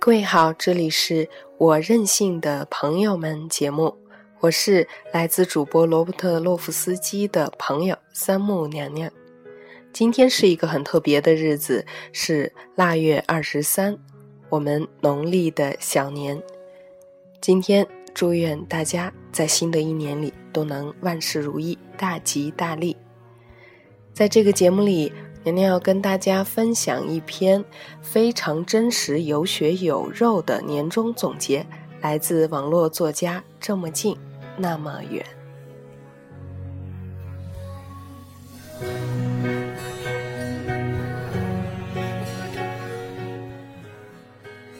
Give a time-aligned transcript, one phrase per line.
[0.00, 1.28] 各位好，这里是
[1.58, 3.94] 我任性的朋友们节目，
[4.40, 9.10] 我是来自主播罗伯特洛夫斯基的朋友三木娘娘。
[9.92, 13.98] 今天是一个很特别的日子，是腊月二十三，
[14.48, 16.40] 我们农历的小年。
[17.40, 22.96] 今天祝愿大家在新的一年里都能万事如意，大吉大利。
[24.12, 25.12] 在这个节目里。
[25.44, 27.64] 娘娘要跟大家分享一篇
[28.02, 31.64] 非常真实、有血有肉的年终总结，
[32.02, 34.18] 来自网络作家这么近，
[34.58, 35.24] 那么远。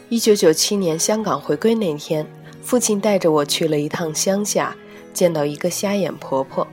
[0.09, 2.25] 一九九七年香港回归那天，
[2.61, 4.75] 父亲带着我去了一趟乡下，
[5.13, 6.67] 见到一个瞎眼婆婆。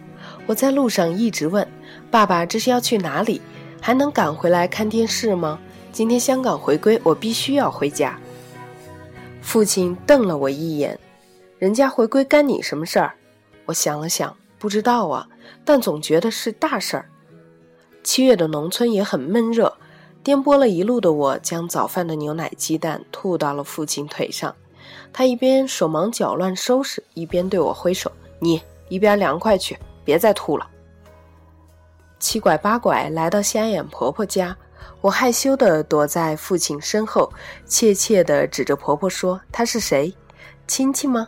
[0.46, 1.66] 我在路上一直问
[2.10, 3.40] 爸爸：“这是要去哪里？”
[3.80, 5.60] 还能赶回来看电视吗？
[5.92, 8.18] 今天香港回归，我必须要回家。
[9.42, 10.98] 父亲瞪了我一眼，
[11.58, 13.14] 人家回归干你什么事儿？
[13.64, 15.26] 我想了想，不知道啊，
[15.64, 17.08] 但总觉得是大事儿。
[18.02, 19.74] 七月的农村也很闷热，
[20.22, 24.54] 颠簸了一路的我，将早饭的牛奶鸡蛋吐到了父亲腿上。
[25.12, 30.68] 他一边手忙脚乱收拾，一边对我挥手：“你一边凉快去，别再吐了。”
[32.20, 34.56] 七拐八拐来到瞎眼婆婆家，
[35.00, 37.32] 我害羞地躲在父亲身后，
[37.64, 40.14] 怯怯地指着婆婆说：“她是谁？
[40.66, 41.26] 亲戚吗？”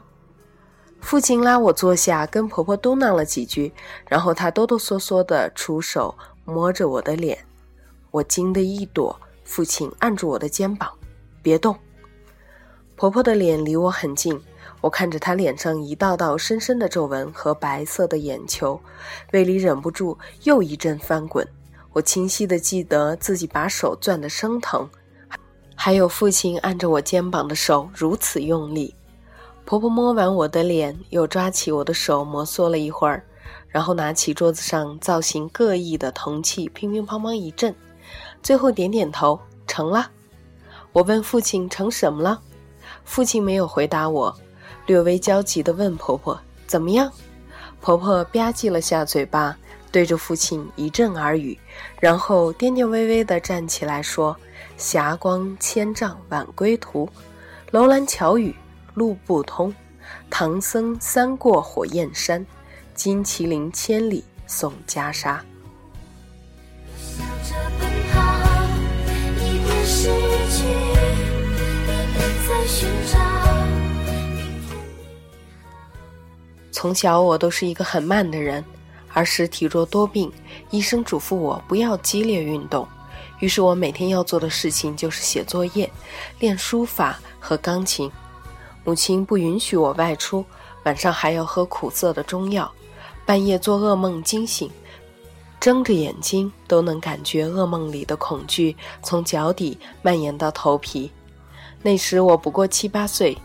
[1.00, 3.72] 父亲拉我坐下，跟婆婆嘟囔了几句，
[4.08, 7.38] 然后他哆哆嗦嗦地出手摸着我的脸，
[8.10, 9.18] 我惊得一躲。
[9.44, 10.92] 父亲按住我的肩膀
[11.40, 11.74] ：“别动。”
[12.96, 14.38] 婆婆的脸离我很近。
[14.80, 18.78] 我看着她脸上一道道深深的皱纹和白色的眼球，
[19.32, 21.46] 胃里忍不住又一阵翻滚。
[21.92, 24.88] 我清晰地记得自己把手攥得生疼，
[25.74, 28.94] 还有父亲按着我肩膀的手如此用力。
[29.68, 33.22] 婆婆摸完我的脸，又抓起我的手摩挲了一会儿，
[33.68, 37.74] 然后拿起桌子上造型各异的铜器，乒乒乓乓一阵，
[38.42, 40.10] 最后点点头，成了。
[40.94, 42.40] 我问父亲成什么了，
[43.04, 44.34] 父亲没有回答我。
[44.86, 47.12] 略微焦急地问婆婆：“怎么样？”
[47.82, 49.54] 婆婆吧唧了下嘴巴，
[49.92, 51.58] 对着父亲一阵耳语，
[52.00, 54.34] 然后颠颠巍巍地站起来说
[54.78, 57.06] ：“霞光千丈晚归途，
[57.70, 58.56] 楼兰桥语
[58.98, 59.72] 路不通。
[60.28, 62.44] 唐僧三过火焰山，
[62.94, 65.38] 金麒麟千里送袈裟。”
[76.70, 78.64] 从小我都是一个很慢的人，
[79.12, 80.32] 儿时体弱多病，
[80.70, 82.86] 医生嘱咐我不要激烈运动，
[83.40, 85.90] 于是我每天要做的事情就是写作业、
[86.38, 88.08] 练书法和钢琴。
[88.84, 90.44] 母亲不允许我外出，
[90.84, 92.70] 晚上还要喝苦涩的中药，
[93.26, 94.70] 半夜做噩梦惊醒，
[95.60, 101.10] 睁着眼睛都能感觉噩梦里的恐惧从脚底蔓延到头皮。
[101.82, 103.36] 那时我不过七八岁，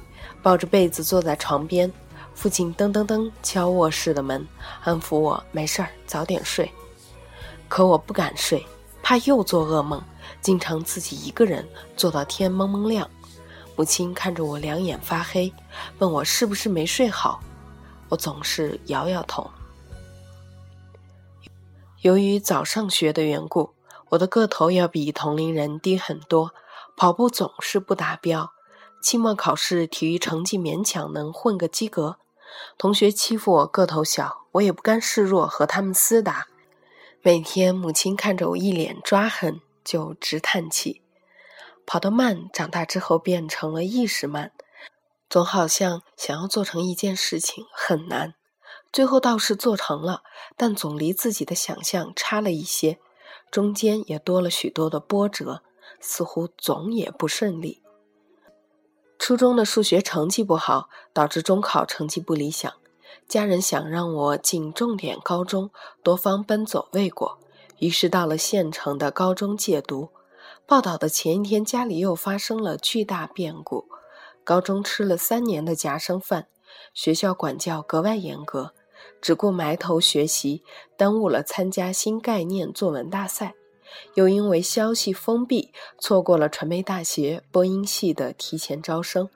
[0.42, 1.92] 抱着被子坐在床边。
[2.34, 4.48] 父亲噔噔噔敲卧室的门，
[4.84, 6.72] 安抚我没事儿，早点睡。
[7.68, 8.66] 可我不敢睡，
[9.04, 10.02] 怕又做噩梦，
[10.42, 13.08] 经常自己一个人做到天蒙蒙亮。
[13.76, 15.52] 母亲看着我两眼发黑，
[16.00, 17.42] 问我是不是没睡好。
[18.10, 19.50] 我总是摇摇头。
[22.02, 23.74] 由于早上学的缘故，
[24.10, 26.54] 我的个头要比同龄人低很多，
[26.96, 28.52] 跑步总是不达标。
[29.02, 32.18] 期末考试体育成绩勉强能混个及格。
[32.78, 36.48] 同学欺负我个头小，我也不甘示弱，和他们厮打。
[37.22, 41.03] 每天母亲看着我一脸抓痕，就直叹气。
[41.86, 44.52] 跑得慢，长大之后变成了意识慢，
[45.30, 48.36] 总好像想要做成一件事情很难，
[48.92, 50.24] 最后倒是做成了，
[50.56, 53.00] 但总离自己的想象差了一些，
[53.52, 55.64] 中间也多了许多的波折，
[56.00, 57.82] 似乎总也不顺利。
[59.20, 62.74] 初中的数学成绩不好，导致中考成绩不理想。
[63.28, 65.72] 家人想让我进重点高中，
[66.04, 67.40] 多方奔走未果，
[67.80, 70.10] 于是到了县城的高中借读。
[70.66, 73.86] 报道的前一天，家里又发生了巨大变故。
[74.46, 76.48] 高中吃了三年的夹生饭，
[76.94, 78.74] 学校管教格外严格，
[79.22, 80.64] 只顾埋头学习，
[80.98, 83.56] 耽误了参加新概念作文大赛，
[84.16, 89.30] 又因为消息封闭，错过了传媒大学播音系的提前招生，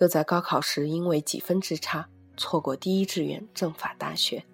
[0.00, 4.44] 又在高考时因为几分之差，错过第一志愿政法大学。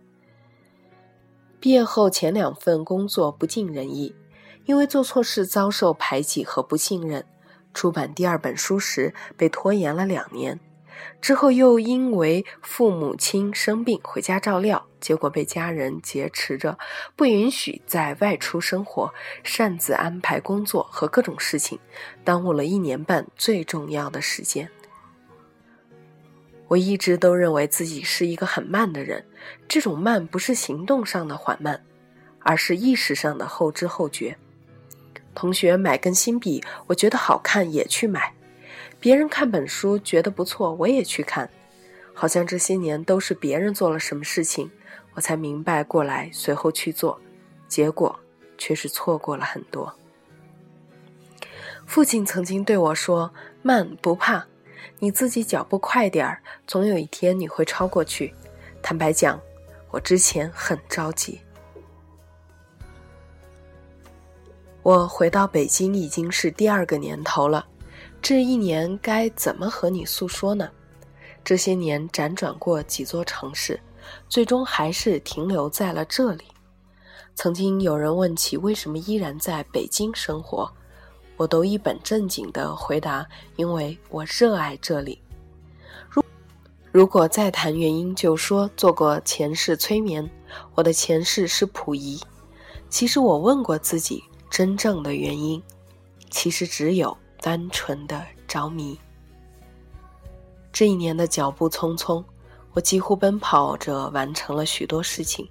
[1.61, 4.15] 毕业后前两份工作不尽人意，
[4.65, 7.25] 因为做错事遭受排挤和不信任。
[7.73, 10.61] 出版第二本书时被拖延了两年，
[11.21, 16.79] 之后又因为父母亲生病回家照料，结果被家人劫持着，
[17.17, 19.13] 不允许再外出生活，
[19.43, 21.79] 擅自安排工作和各种事情，
[22.23, 24.71] 耽误了一年半最重要的时间。
[26.69, 29.27] 我一直都认为自己是一个很慢的人，
[29.67, 31.85] 这种慢不是行动上的缓慢，
[32.39, 34.39] 而是意识上的后知后觉。
[35.35, 38.21] 同学买根新笔，我觉得好看也去买；
[39.01, 41.49] 别人看本书觉得不错，我也去看。
[42.13, 44.71] 好像这些年都是别人做了什么事情，
[45.15, 47.21] 我才明白过来，随后去做，
[47.67, 48.19] 结果
[48.57, 49.93] 却是错过了很多。
[51.87, 54.47] 父亲曾经对我说：“慢不怕，
[55.01, 58.33] 你自己脚步快点儿，总有一天你会超过去。”
[58.81, 59.41] 坦白讲，
[59.91, 61.41] 我之前很着急。
[64.85, 67.67] 我回到北京已经是第二个年头了，
[68.21, 70.69] 这一年该怎么和你诉说呢？
[71.43, 73.81] 这些年辗转过几座城市，
[74.29, 76.45] 最终还是停留在了这里。
[77.35, 80.71] 曾经有人问起为什么依然在北京生活，
[81.39, 83.27] 我都一本正经地回答：
[83.57, 85.19] 因为我热爱这里。
[86.11, 86.23] 如
[86.93, 90.31] 如果再谈原因，就说做过前世催眠，
[90.75, 92.21] 我的前世是溥仪。
[92.91, 94.23] 其实我问过自己。
[94.55, 95.61] 真正的原因，
[96.31, 98.97] 其实只有单纯的着迷。
[100.73, 102.23] 这一年的脚步匆匆，
[102.73, 105.51] 我几乎奔跑着完成了许多事情，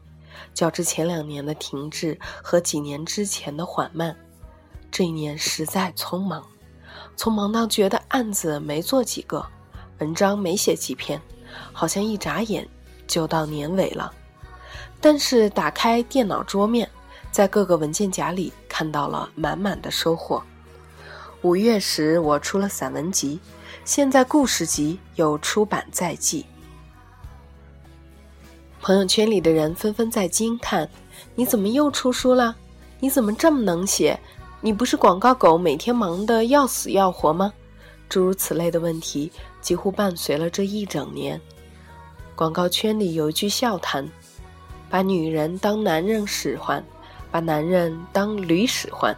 [0.54, 4.16] 较之前两年的停滞和几年之前的缓慢，
[4.90, 6.42] 这一年实在匆忙，
[7.18, 9.46] 匆忙到觉得案子没做几个，
[10.00, 11.22] 文章没写几篇，
[11.74, 12.66] 好像一眨眼
[13.06, 14.14] 就到年尾了。
[15.02, 16.90] 但是打开电脑桌面。
[17.32, 20.42] 在各个文件夹里看到了满满的收获。
[21.44, 23.40] 五月时我出了散文集，
[23.86, 26.44] 现在故事集又出版在即。
[28.82, 30.90] 朋友圈里的人纷纷在惊叹
[31.36, 32.56] ：“你怎么又出书了？
[33.00, 34.20] 你怎么这么能写？
[34.60, 37.54] 你不是广告狗，每天忙得要死要活吗？”
[38.10, 39.32] 诸如此类的问题
[39.62, 41.40] 几乎伴随了这一整年。
[42.36, 44.10] 广告圈里有一句笑谈
[44.90, 46.84] ：“把女人当男人使唤。”
[47.34, 49.12] 把男人当驴使唤，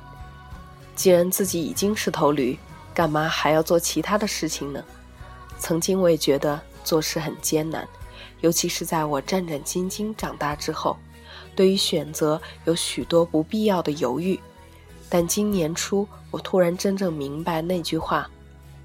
[0.96, 2.58] 既然自己已经是头驴，
[2.94, 4.82] 干嘛还要做其他的事情呢？
[5.60, 7.86] 曾经我也觉得做事很艰难，
[8.40, 10.96] 尤其是在我战战兢兢长大之后，
[11.58, 14.40] 对于选择有许多不必要的犹豫。
[15.10, 18.26] 但今年初，我突然真正明白那句话：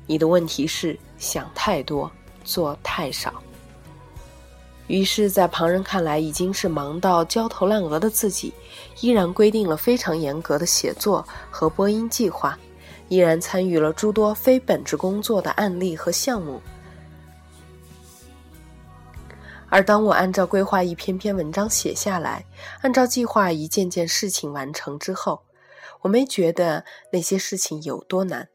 [0.08, 2.10] 你的问题是想太多，
[2.42, 3.40] 做太少。
[4.90, 8.52] 于是，在旁人看来已经是忙到焦头烂额的自己，
[9.00, 12.58] 依然规定了非常严格的写作和播音计划，
[13.08, 16.60] 依然参与了诸多非本职工作的案例和项目。
[19.68, 22.44] 而当我按照规划一篇篇文章写下来，
[22.82, 25.42] 按照计划一件件事情完成之后，
[26.00, 28.48] 我没觉得那些事情有多难，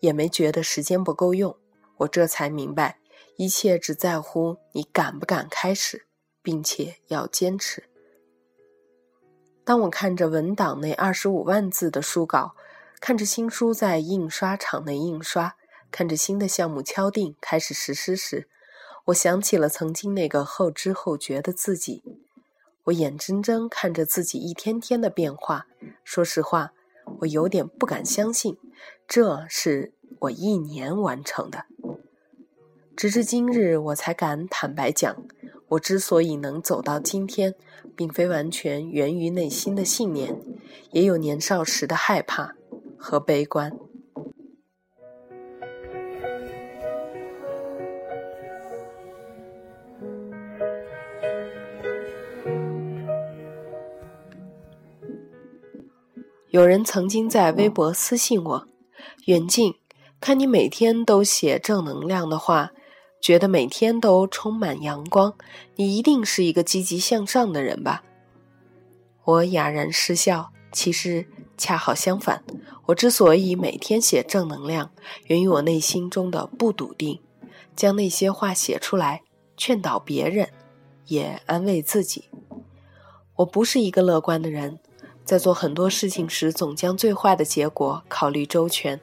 [0.00, 1.56] 也没觉得时间不够用，
[1.96, 2.98] 我这才明白。
[3.38, 6.06] 一切只在乎你敢不敢开始，
[6.42, 7.84] 并且要坚持。
[9.64, 12.56] 当我看着文档内二十五万字的书稿，
[13.00, 15.54] 看着新书在印刷厂内印刷，
[15.92, 18.48] 看着新的项目敲定开始实施时，
[19.04, 22.02] 我想起了曾经那个后知后觉的自己。
[22.86, 25.68] 我眼睁睁看着自己一天天的变化，
[26.02, 26.72] 说实话，
[27.20, 28.58] 我有点不敢相信，
[29.06, 29.92] 这是
[30.22, 31.66] 我一年完成的。
[32.98, 35.22] 直至今日，我才敢坦白讲，
[35.68, 37.54] 我之所以能走到今天，
[37.94, 40.36] 并非完全源于内心的信念，
[40.90, 42.56] 也有年少时的害怕
[42.96, 43.72] 和悲观。
[56.50, 58.66] 有人曾经在微博私信我
[59.26, 59.74] ：“远近，
[60.20, 62.72] 看你每天都写正能量的话。”
[63.20, 65.34] 觉得每天都充满阳光，
[65.76, 68.02] 你一定是一个积极向上的人吧？
[69.24, 70.50] 我哑然失笑。
[70.70, 72.44] 其实恰好相反，
[72.86, 74.90] 我之所以每天写正能量，
[75.28, 77.20] 源于我内心中的不笃定。
[77.74, 79.22] 将那些话写出来，
[79.56, 80.50] 劝导别人，
[81.06, 82.28] 也安慰自己。
[83.36, 84.78] 我不是一个乐观的人，
[85.24, 89.00] 在做很多事情时，总将最坏的结果考虑周全，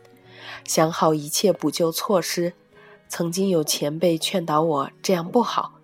[0.66, 2.54] 想好一切补救措施。
[3.08, 5.80] 曾经有前辈劝导我这样不好，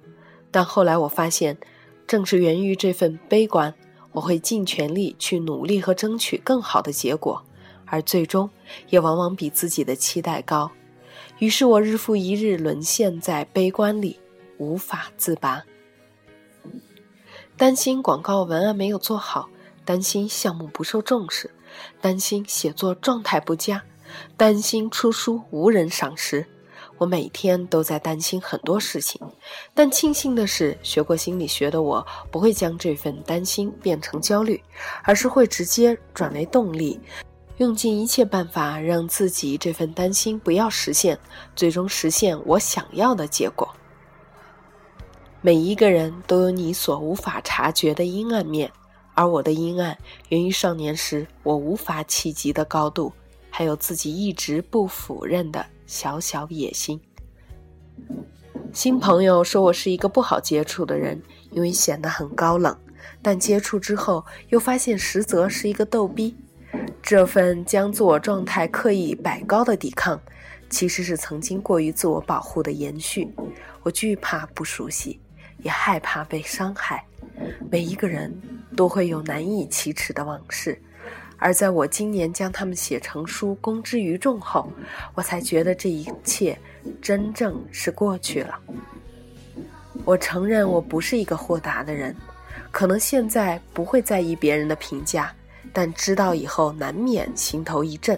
[0.49, 1.57] 但后来我发现，
[2.05, 3.73] 正是源于这份悲观，
[4.11, 7.43] 我会尽全力去努力和争取更好的结果，
[7.85, 8.49] 而最终
[8.89, 10.71] 也往往比自己的期待高。
[11.39, 14.19] 于是我日复一日沦陷在悲观里，
[14.57, 15.63] 无法自拔。
[17.55, 19.49] 担心广告文案没有做好，
[19.85, 21.51] 担心项目不受重视，
[22.01, 23.83] 担心写作状态不佳，
[24.35, 26.45] 担心出书无人赏识。
[27.01, 29.19] 我每天都在担心很多事情，
[29.73, 34.61] 但庆幸的是，学过心理学的我不会将这份担心变成焦虑，
[35.01, 36.99] 而是会直接转为动力，
[37.57, 41.17] 用尽一切办法让自己这份担心不要实现，
[41.55, 43.67] 最终实现我想要的结果。
[45.41, 48.71] 每一个人都有你所无法察觉的阴暗面，
[49.15, 49.97] 而我的阴暗
[50.29, 53.11] 源于少年时我无法企及的高度，
[53.49, 56.97] 还有自己一直不否认的小小野心。
[58.71, 62.73] 新朋友说我是一个不好接触的人，因为显得很高冷，
[63.21, 66.33] 但接触之后又发现实则是一个逗逼。
[67.03, 70.17] 这份将自我状态刻意摆高的抵抗，
[70.69, 73.29] 其实是曾经过于自我保护的延续。
[73.83, 75.19] 我惧怕不熟悉。
[75.57, 77.05] 也害怕被伤害。
[77.69, 78.33] 每一个人
[78.75, 80.81] 都会有难以启齿的往事，
[81.43, 84.71] 而在我今年将他们写成书公之于众后，
[85.15, 86.55] 我才觉得这一切
[87.01, 88.59] 真正是过去了。
[90.05, 92.15] 我承认我不是一个豁达的人，
[92.69, 95.33] 可能现在不会在意别人的评价，
[95.73, 98.17] 但知道以后难免心头一震。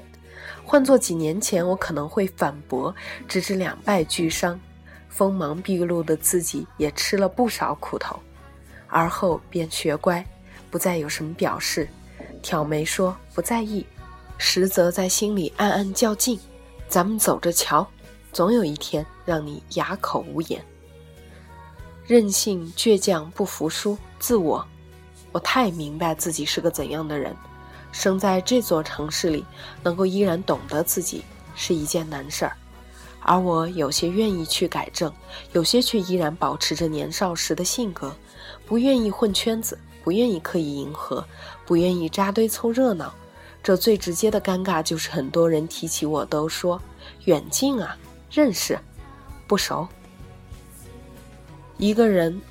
[0.66, 2.94] 换做几年前，我可能会反驳，
[3.26, 4.60] 直至两败俱伤。
[5.08, 8.20] 锋芒毕露的自己也吃了不少苦头，
[8.88, 10.26] 而后便学乖，
[10.70, 11.88] 不再有什么表示，
[12.44, 13.84] 挑眉说不在意，
[14.38, 16.40] 实则在心里暗暗较劲。
[16.88, 17.88] 咱们走着瞧，
[18.32, 20.64] 总有一天让你哑口无言。
[22.06, 24.64] 任性、倔强、不服输、自我，
[25.32, 27.36] 我太明白自己是个怎样的人。
[27.94, 29.46] 生在这座城市里，
[29.82, 31.24] 能够依然懂得自己
[31.56, 32.58] 是一件难事儿。
[33.22, 35.12] 而我有些愿意去改正，
[35.54, 38.14] 有些却依然保持着年少时的性格，
[38.66, 41.26] 不愿意混圈子，不愿意刻意迎合，
[41.66, 43.14] 不愿意扎堆凑热闹。
[43.64, 46.82] 这最直接的尴尬就是，很多人提起我都说
[47.26, 47.98] 远近啊，
[48.30, 48.78] 认识，
[49.48, 49.88] 不熟。
[51.78, 52.42] 一个人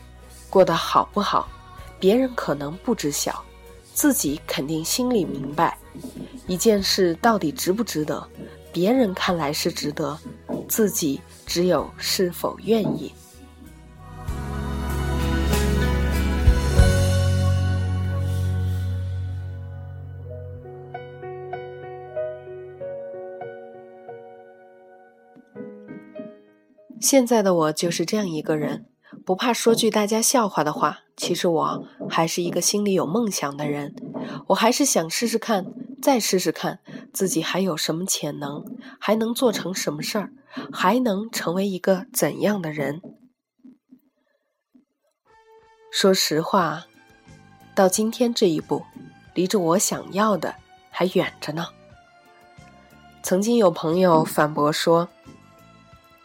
[0.49, 1.49] 过得好不好，
[2.01, 3.45] 别人可能不知晓，
[3.93, 5.77] 自己肯定心里明白。
[6.47, 8.27] 一件事到底值不值得？
[8.73, 10.19] 别人看来是值得，
[10.67, 13.13] 自己只有是否愿意。
[27.13, 28.87] 现在的我就是这样一个人，
[29.27, 31.01] 不怕说句大家笑话的话。
[31.15, 33.95] 其实我还是一个心里有梦想的人，
[34.47, 35.67] 我还是想试试看。
[36.01, 36.81] 再试试看，
[37.13, 38.65] 自己还有什么潜能，
[38.99, 40.33] 还能做成什么事儿，
[40.73, 43.03] 还能成为一个怎样的人？
[45.93, 46.87] 说实话，
[47.75, 48.83] 到今天这一步，
[49.35, 50.55] 离着我想要的
[50.89, 51.67] 还远着呢。
[53.23, 55.11] 曾经有朋友反驳说：“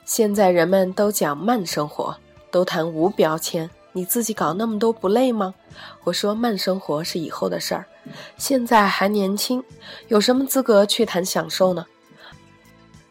[0.07, 2.15] 现在人们都讲慢生活，
[2.49, 5.53] 都谈无标签。”你自己搞那么多不累吗？
[6.03, 7.83] 我说慢生活是以后的事儿，
[8.37, 9.61] 现在还年轻，
[10.07, 11.85] 有什么资格去谈享受呢？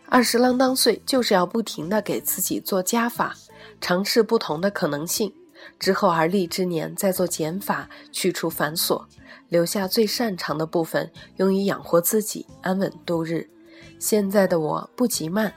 [0.09, 3.35] 二十郎当岁就是要不停的给自己做加法，
[3.81, 5.31] 尝试不同的可能性，
[5.79, 9.05] 之后而立之年再做减法，去除繁琐，
[9.49, 13.51] 留下最擅长的部分，用于养活自己，安稳度日。
[13.99, 15.53] 现在的我不急慢，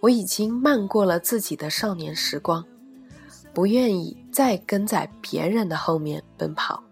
[0.00, 2.64] 我已经慢过了自己的少年时光。
[3.52, 6.82] 不愿意再跟在别人的后面奔跑。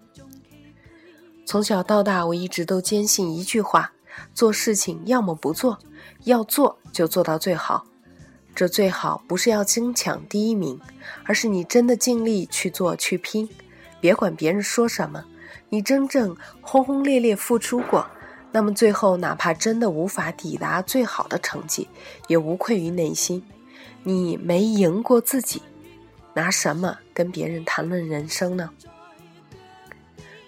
[1.46, 3.92] 从小到大，我一直都坚信一句话：
[4.34, 5.78] 做事情要么不做，
[6.24, 7.86] 要做就做到最好。
[8.56, 10.80] 这最好不是要争抢第一名，
[11.24, 13.48] 而是你真的尽力去做去拼，
[14.00, 15.24] 别管别人说什么。
[15.68, 18.04] 你真正轰轰烈烈付出过，
[18.50, 21.86] 那么最后哪怕真的无法抵达最好的成绩，
[22.26, 23.42] 也无愧于内心。
[24.02, 25.62] 你没赢过自己。
[26.34, 28.70] 拿什么跟别人谈论人生呢？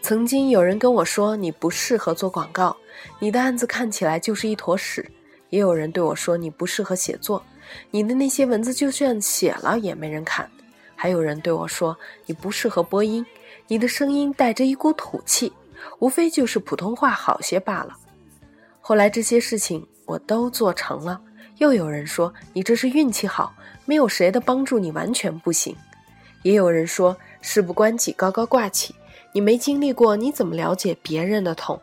[0.00, 2.76] 曾经有人跟我说你不适合做广告，
[3.19, 5.02] 你的案子看起来就是一坨屎；
[5.49, 7.42] 也有人对我说你不适合写作，
[7.90, 10.47] 你的那些文字就算写了也没人看；
[10.95, 13.26] 还有人对我说：“你不适合播音，
[13.66, 15.52] 你的声音带着一股土气，
[15.99, 17.96] 无非就是普通话好些罢了。”
[18.80, 21.20] 后来这些事情我都做成了，
[21.58, 25.76] 又有人说：“你这是运气好，没有谁的帮助你完全不行。”
[26.42, 28.94] 也有人说：“事不关己高高挂起，
[29.32, 31.80] 你没经历过，你怎么了解别人的痛？”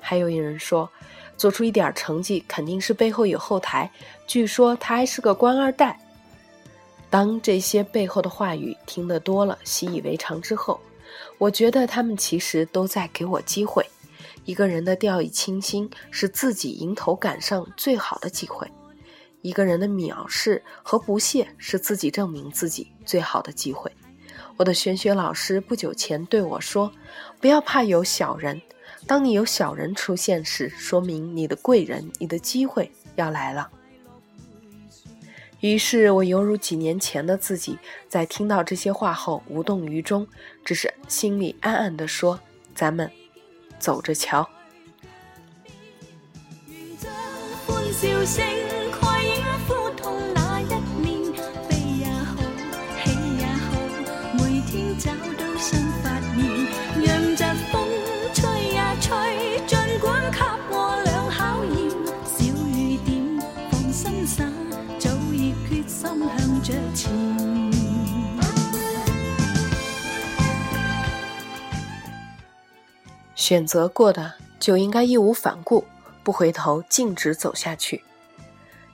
[0.00, 0.88] 还有一人说
[1.36, 3.90] ：“做出一点成绩，肯定是背后有后台，
[4.26, 5.98] 据说他还是个官二代。”
[7.10, 10.78] 当这些背后的话语听得多了、习以为常之后，
[11.38, 13.84] 我觉得他们其实都在给我机会。
[14.44, 18.66] 一个人的掉以轻心，是自己迎头赶上最好的机会；
[19.42, 23.90] 一个人的藐视和不屑，是自己证明自己最好的机会。
[24.56, 26.90] 我的玄学老师不久前对我说
[27.40, 28.62] ：“不要怕有小人，
[29.06, 33.68] 当你有小人出现时，说明你的贵人、你的机会要来了。”
[35.60, 40.26] 于是我犹如几年前的自己，在听到这些话后无动于衷，
[40.64, 42.38] 只是心里暗暗地说
[42.74, 43.10] ：“咱们
[43.78, 44.48] 走着瞧。”
[73.34, 75.84] 选择过的就应该义无反顾，
[76.24, 78.02] 不回头，径直走下去。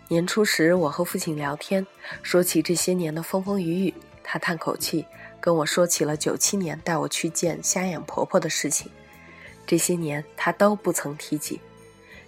[0.08, 1.86] 年初时，我和父亲聊天，
[2.22, 5.06] 说起这些年的风风雨雨，他叹口气，
[5.40, 8.92] 跟我说起了九七年带我去见瞎眼婆婆的事情。
[9.66, 11.58] 这些年他都不曾提及。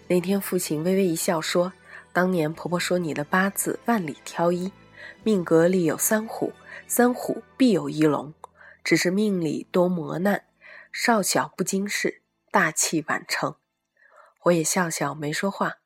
[0.07, 1.71] 那天，父亲微微一笑说
[2.11, 4.73] ：“当年婆婆说你的八字万里挑一，
[5.23, 6.53] 命格里有三虎，
[6.87, 8.35] 三虎必有一龙，
[8.83, 10.45] 只是命里多磨难。”
[10.93, 13.57] 少小不经事，大器晚成。
[14.45, 15.79] 我也笑笑没说话。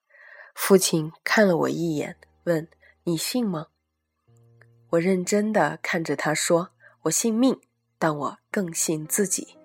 [0.55, 2.69] 父亲看了我一眼，问
[3.05, 3.69] ：“你信吗？”
[4.91, 6.73] 我认真的看着他说
[7.05, 7.59] ：“我信命，
[7.99, 9.57] 但我更信自己。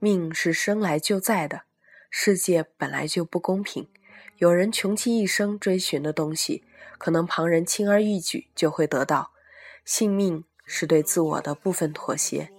[0.00, 1.62] 命是生来就在的，
[2.10, 3.88] 世界本来就不公平。
[4.38, 6.62] 有人穷其一生追寻的东西，
[6.98, 9.32] 可能旁人轻而易举就会得到。
[9.84, 12.50] 性命是对自我的部分妥协。”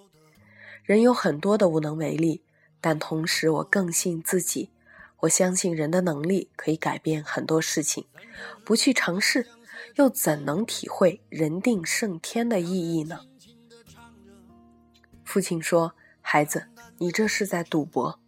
[0.84, 2.44] 人有很多的无能为力，
[2.80, 4.72] 但同时我更信自己。
[5.22, 8.06] 我相信人的能力可以改变很多事情，
[8.64, 9.48] 不去尝试，
[9.96, 13.22] 又怎能体会“人定胜天”的意义呢？
[15.26, 16.68] 父亲说：“孩子，
[17.00, 18.20] 你这是在赌博。”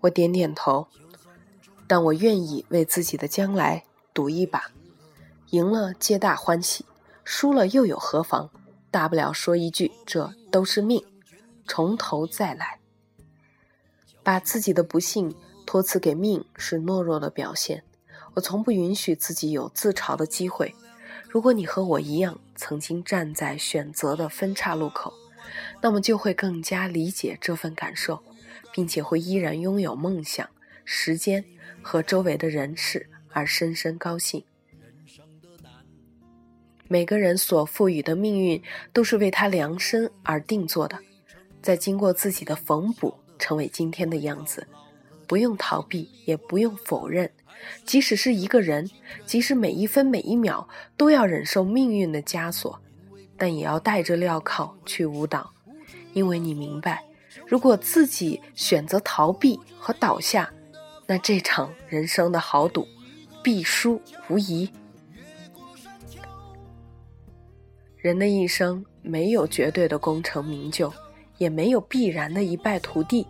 [0.00, 0.88] 我点点头，
[1.92, 4.70] 但我愿意为自己的将来赌一把。
[5.50, 6.86] 赢了皆大欢喜，
[7.22, 8.48] 输了又有何妨？
[8.90, 11.04] 大不了说一句：“这都是命。”
[11.68, 12.80] 从头再来，
[14.22, 17.84] 把自己的不幸托辞给命是懦弱的表现。
[18.32, 20.74] 我从不允许自己有自嘲的机会。
[21.28, 25.12] 如果你和我一样曾经站在选择的分岔路口，
[25.82, 28.22] 那么就会更加理解这份感受，
[28.72, 30.48] 并且会依然拥有梦想、
[30.86, 31.44] 时间
[31.82, 34.42] 和周围的人事而深深高兴。
[36.88, 40.98] 每个人所赋予的命运都是为他量身而定做的。
[41.62, 44.66] 在经过自己的缝补，成为今天的样子，
[45.26, 47.30] 不用逃避，也不用否认。
[47.84, 48.90] 即使是一个人，
[49.24, 52.78] 即使每一分每一秒都要忍受命运的枷锁，
[53.38, 55.52] 但也要带着镣铐去舞蹈，
[56.12, 57.04] 因为你明白，
[57.46, 60.52] 如果自己选择逃避和倒下，
[61.06, 62.86] 那这场人生的豪赌
[63.42, 64.70] 必输无疑。
[67.96, 70.92] 人的一生没有绝对的功成名就。
[71.38, 73.26] 也没有必然的一败涂地，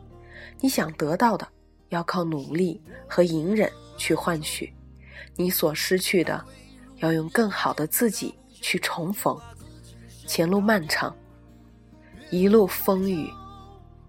[0.60, 1.48] 你想得到的，
[1.88, 4.66] 要靠努力和隐忍去换取；
[5.34, 6.44] 你所失去的，
[6.96, 9.34] 要用更好的自己去重逢。
[10.26, 11.16] 前路漫长，
[12.30, 13.30] 一路风雨，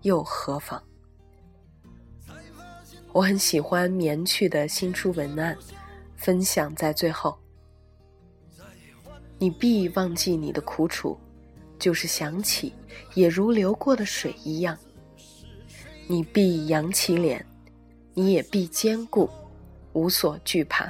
[0.02, 0.84] 又何妨？
[3.13, 5.56] 我很喜欢棉去的新书文案，
[6.17, 7.38] 分享在最后。
[9.38, 11.17] 你必忘记你的苦楚。
[11.80, 12.71] 就是想起，
[13.13, 14.78] 也如流过的水一样。
[16.08, 17.45] 你必扬起脸，
[18.13, 19.30] 你也必坚固，
[19.91, 20.89] 无所惧怕。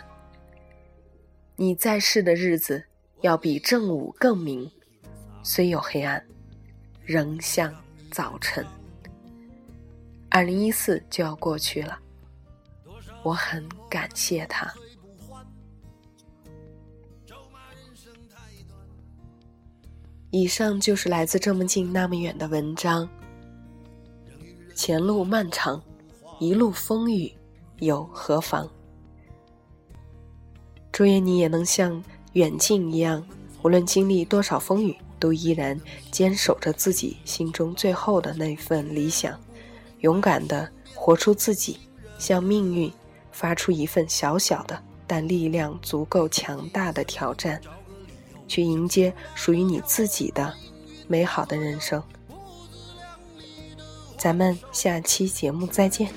[1.55, 2.83] 你在世的日子，
[3.21, 4.69] 要比正午更明。
[5.41, 6.23] 虽有黑暗，
[7.03, 7.73] 仍像
[8.11, 8.63] 早晨。
[10.29, 11.99] 二零一四就要过去了，
[13.23, 14.71] 我很感谢他。
[20.29, 23.07] 以上就是来自这么近那么远的文章。
[24.75, 25.81] 前路漫长，
[26.39, 27.31] 一路风雨
[27.79, 28.67] 又何妨？
[30.91, 33.23] 祝愿你也能像远近一样，
[33.61, 35.79] 无论经历多少风雨，都依然
[36.11, 39.39] 坚守着自己心中最后的那份理想，
[39.99, 41.77] 勇敢的活出自己，
[42.17, 42.91] 向命运
[43.33, 47.59] 发出一份小小的但力量足够强大的挑战。
[48.47, 50.53] 去迎接属于你自己的
[51.07, 52.01] 美好的人生。
[54.17, 56.07] 咱们下期节目再见。